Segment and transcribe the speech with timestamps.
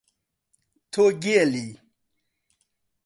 [0.91, 1.67] تۆ گێلی!